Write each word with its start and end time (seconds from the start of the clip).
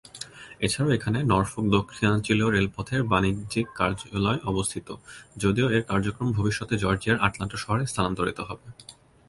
এছাড়াও 0.59 0.95
এখানে 0.97 1.19
নরফোক 1.23 1.65
দক্ষিণাঞ্চলীয় 1.77 2.49
রেলপথের 2.49 3.01
বাণিজ্যিক 3.03 3.67
কার্যালয় 3.75 4.39
অবস্থিত, 4.43 4.87
যদিও 5.37 5.67
এর 5.75 5.83
কার্যক্রম 5.89 6.27
ভবিষ্যতে 6.31 6.73
জর্জিয়ার 6.83 7.21
আটলান্টা 7.21 7.57
শহরে 7.57 7.83
স্থানান্তরিত 7.85 8.39
হবে। 8.49 8.67